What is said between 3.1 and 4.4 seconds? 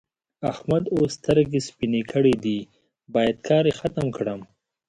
بايد کار يې ختم کړم.